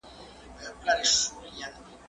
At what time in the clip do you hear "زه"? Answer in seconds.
0.63-0.69